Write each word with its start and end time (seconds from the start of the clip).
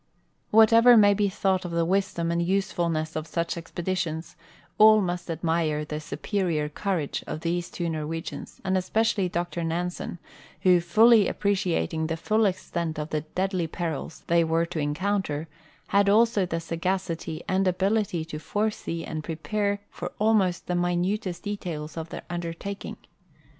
"Wdiatever 0.51 0.97
may 0.97 1.13
be 1.13 1.29
thought 1.29 1.63
of 1.63 1.69
the 1.69 1.85
wisdom 1.85 2.31
and 2.31 2.41
usefulness 2.41 3.15
of 3.15 3.27
such 3.27 3.53
exi)editions, 3.53 4.33
all 4.79 4.99
must 4.99 5.29
admire 5.29 5.85
the 5.85 5.99
superior 5.99 6.69
courage 6.69 7.23
of 7.27 7.41
these 7.41 7.69
two 7.69 7.87
Norwegians, 7.87 8.59
and 8.63 8.75
especially 8.75 9.29
Dr 9.29 9.63
Nansen, 9.63 10.17
who, 10.61 10.81
fully 10.81 11.25
appreci 11.25 11.77
ating 11.77 12.07
the 12.07 12.17
full 12.17 12.45
extent 12.47 12.97
of 12.97 13.11
the 13.11 13.21
deadly 13.21 13.67
perils 13.67 14.23
they 14.25 14.43
were 14.43 14.65
to 14.65 14.79
encounter, 14.79 15.47
had 15.89 16.09
also 16.09 16.47
the 16.47 16.59
sagacity 16.59 17.43
and 17.47 17.67
ability 17.67 18.25
to 18.25 18.39
foresee 18.39 19.05
and 19.05 19.23
prepare 19.23 19.81
for 19.91 20.13
almost 20.17 20.65
the 20.65 20.73
minutest 20.73 21.43
details 21.43 21.95
of 21.95 22.09
their 22.09 22.23
undertaking. 22.27 22.97